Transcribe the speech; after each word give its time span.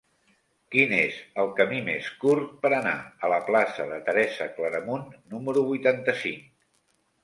Quin 0.75 0.95
és 0.99 1.19
el 1.43 1.51
camí 1.59 1.83
més 1.91 2.09
curt 2.25 2.57
per 2.65 2.73
anar 2.79 2.95
a 2.99 3.31
la 3.35 3.39
plaça 3.53 3.89
de 3.95 4.03
Teresa 4.11 4.51
Claramunt 4.59 5.09
número 5.37 5.69
vuitanta-cinc? 5.73 6.55